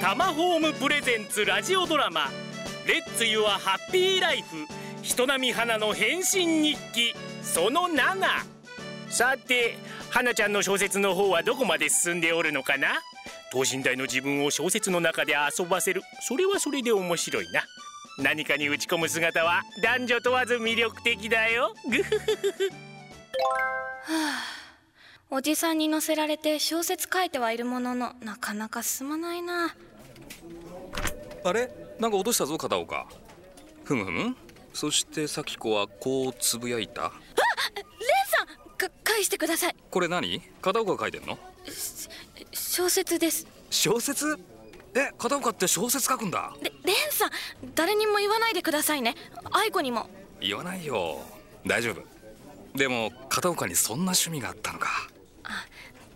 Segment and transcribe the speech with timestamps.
[0.00, 2.30] タマホームプレゼンツラジオドラマ
[2.86, 4.66] レッツユアハッピーライフ
[5.02, 8.16] 人並み花の変身日記その7
[9.08, 9.76] さて
[10.10, 12.88] 花ちゃんの小説の方はどこまで進んでおるのかな？
[13.52, 16.02] 等身大の自分を小説の中で遊ばせる。
[16.20, 17.64] それはそれで面白いな。
[18.18, 21.74] 何かに打ち込む姿は男女問わず魅力的だよ。
[21.88, 22.70] グフフフフ。
[25.30, 29.74] おじさんに乗せられて小説書いてはいるもののなかなか進まないな。
[31.44, 31.70] あれ？
[31.98, 33.06] なんか落としたぞ片岡。
[33.82, 34.36] ふむふむ。
[34.72, 37.02] そして咲子はこうつぶやいた。
[37.02, 37.10] レン
[38.26, 39.76] さんか返してください。
[39.90, 40.40] これ何？
[40.60, 41.38] 片岡が書いてんの？
[42.52, 43.46] 小説です。
[43.70, 44.38] 小説？
[44.94, 46.52] え片岡って小説書くんだ。
[46.62, 47.30] レレンさん
[47.74, 49.16] 誰にも言わないでくださいね。
[49.50, 50.08] 愛子にも。
[50.40, 51.22] 言わないよ。
[51.66, 52.02] 大丈夫。
[52.76, 55.08] でも片岡にそんな趣味があったのか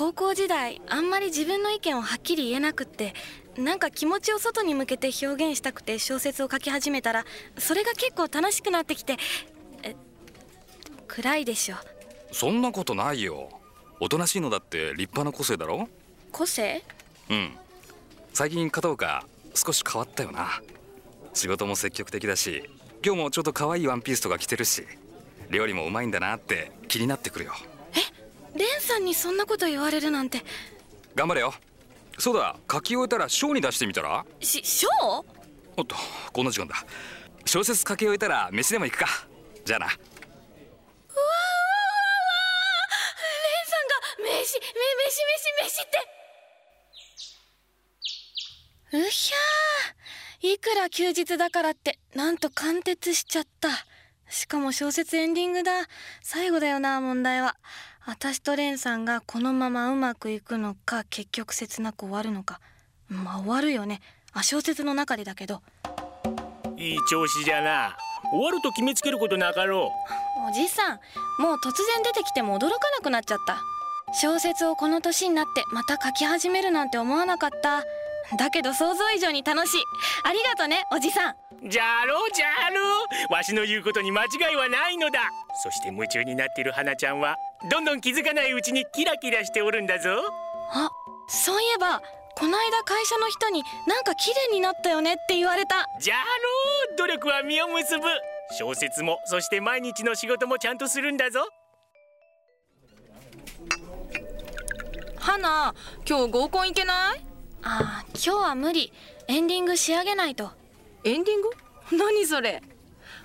[0.00, 3.12] 高校時代あんまり自分の意見をはっきり言えなくって
[3.58, 7.26] なんか気持ちを外に向けて表現したくて小説を書き始めたら
[7.58, 9.18] それが結構楽しくなってきて
[9.82, 9.94] え
[11.06, 11.76] 暗いでしょ。
[12.32, 13.50] そんなことないよ。
[14.00, 15.86] おとなしいのだって立派な個性だろ？
[16.32, 16.82] 個性？
[17.28, 17.52] うん。
[18.32, 20.62] 最近片岡少し変わったよな。
[21.34, 22.70] 仕事も積極的だし
[23.04, 24.86] 今日もちょっと可愛いワンピースとか着てるし
[25.50, 27.52] 料理もうまいんだなって気になってくるよ
[28.54, 30.42] レンさんにそんなこと言われるなんて。
[31.14, 31.54] 頑張れよ。
[32.18, 32.56] そうだ。
[32.70, 34.24] 書き終えたら賞に出してみたら？
[34.40, 34.88] し賞
[35.76, 35.94] おっと
[36.32, 36.74] こんな時間だ。
[37.46, 39.06] 小説書き終えたら飯でも行くか。
[39.64, 39.86] じゃあな。
[39.86, 40.00] レンさ
[43.78, 44.66] んが飯め
[45.06, 45.22] 飯
[45.62, 45.98] 飯飯って。
[48.98, 50.54] うひゃー。
[50.54, 53.68] いくら休日だからってなんと貫徹しちゃった
[54.30, 55.72] しかも小説エンディングだ。
[56.22, 57.56] 最後だよな問題は。
[58.06, 62.60] 私とレンさんがこのままうまくいくのか結局切なく終わるのか。
[63.08, 64.00] まあ終わるよね。
[64.32, 65.62] あ小説の中でだけど。
[66.76, 67.96] いい調子じゃな。
[68.30, 69.90] 終わると決めつけることなかろ
[70.48, 71.00] おじさん
[71.42, 73.60] もう突然出てきても驚かなくなっちゃった。
[74.12, 77.84] 小説をこの年になってまた書き始めるなんて思わなかった
[78.36, 79.82] だけど想像以上に楽しい。
[80.24, 81.34] ありがとねおじさん。
[81.64, 85.20] うじゃろじゃろわしの言うことに間違いはないのだ。
[85.62, 87.36] そして夢中になっている花ちゃんは
[87.70, 90.10] どんどん気づかないうちにキラキラしておるんだぞ。
[90.72, 90.88] あ
[91.28, 92.00] そういえば
[92.36, 95.86] こないだ会社の人になんか綺麗になったよねって言われた。
[96.00, 98.04] じゃろ努力は実を結ぶ。
[98.58, 101.46] 小説もそして毎日の仕事もちゃんとするんだぞ。
[105.18, 105.74] 花
[106.08, 107.29] 今日合コン行けない？
[107.62, 108.92] あー今日は無理。
[109.28, 110.50] エンディング仕上げないと。
[111.04, 111.50] エンディング？
[111.92, 112.62] 何それ。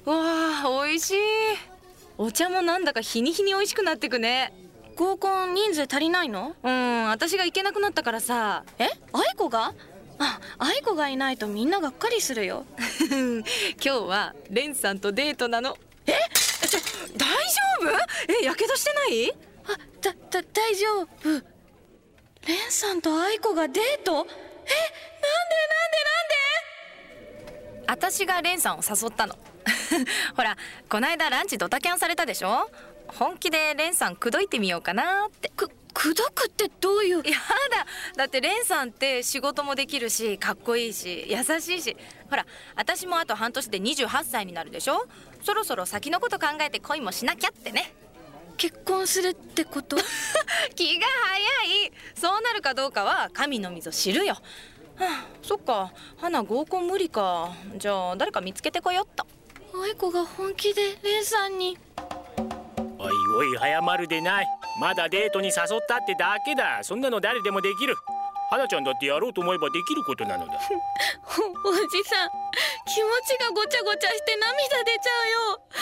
[0.05, 1.15] わあ美味しい。
[2.17, 4.53] お茶もなんだか日に日に美味しくなってくね。
[4.95, 6.55] 合コン人数足りないの？
[6.63, 8.63] うん私が行けなくなったからさ。
[8.77, 8.89] え？
[9.13, 9.73] 愛子が？
[10.17, 12.65] あ愛子がいないとみんながっかりするよ。
[13.09, 13.43] 今
[13.81, 15.77] 日はレンさんとデートなの。
[16.05, 16.13] え？
[16.67, 16.79] ちょ
[17.17, 17.31] 大丈
[17.81, 18.33] 夫？
[18.41, 19.31] えやけどしてない？
[19.65, 21.54] あだだ大丈夫
[22.47, 24.11] レンさんと愛子がデート？
[24.11, 24.31] えなんでなんで
[27.87, 29.35] 私がレンさんを誘ったの。
[30.35, 30.57] ほら
[30.89, 32.69] こないだランチドタキャンされたでしょ？
[33.07, 35.49] 本気でレンさん口説いてみようかなって。
[35.55, 37.17] く口説くってどういう？
[37.17, 37.85] やだ。
[38.17, 41.95] だってレンさんって仕事もできるしかっこいいし優しいし。
[42.29, 42.45] ほら
[42.75, 45.07] 私もあと半年で28歳になるでしょ？
[45.43, 47.93] そろそろ先のこと考えて恋もしなきゃってね
[48.57, 49.97] 結婚するってこと？
[50.75, 51.91] 気が早い。
[52.15, 54.33] そうなるかどうかは神のみぞ知るよ。
[54.33, 54.41] は
[55.01, 55.91] あ、そっか。
[56.17, 57.49] 花合コン無理か。
[57.77, 59.25] じゃあ誰か見つけてこよっと。
[59.83, 61.77] 愛子が本気でレンさんに。
[62.97, 63.09] お
[63.43, 64.47] いおい早まるでない。
[64.79, 66.79] まだデートに誘ったってだけだ。
[66.83, 67.95] そんなの誰でもできる。
[68.49, 70.53] 花ちゃんだってやろうと思えばできることなのだ。
[70.53, 72.29] お おじさん
[72.85, 75.61] 気持ちがごちゃごちゃして涙出ちゃうよ。
[75.73, 75.79] レ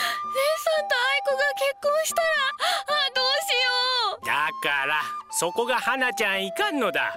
[0.58, 2.28] さんと愛子が結婚したら
[4.64, 5.02] から。
[5.30, 7.14] そこが花ちゃんいかんのだ。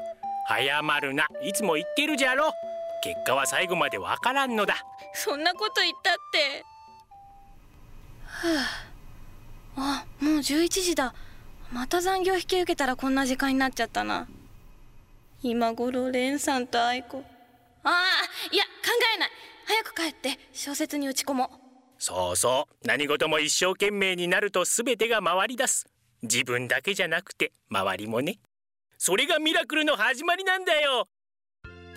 [0.47, 1.27] 早まるな。
[1.41, 2.51] いつも言ってるじゃろ。
[3.01, 4.75] 結果は最後までわからんのだ。
[5.13, 6.65] そんなこと言ったって。
[8.25, 8.61] は
[9.77, 10.03] あ。
[10.19, 11.13] あもう11時だ。
[11.71, 14.27] また残業引き受けたらこんな時間になっちゃったな。
[15.41, 17.23] 今頃レンさんと愛子。
[17.83, 17.93] ああ
[18.51, 18.69] いや考
[19.15, 19.29] えない。
[19.65, 21.50] 早く帰って小説に打ち込もう。
[22.00, 22.88] そうそう。
[22.88, 25.88] 何事も一生懸命になると全てが回り出す
[26.23, 28.39] 自分だけじゃなくて周りもね。
[28.97, 31.07] それがミラクルの始まりなんだよ。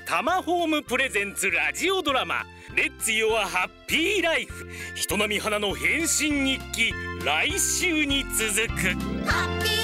[0.07, 2.45] タマホームプレゼンツラジオドラマ
[2.75, 6.93] 「レッツ・ヨア・ハッピー・ライフ」人並み花の変身日記。
[7.25, 9.80] 来週に続く。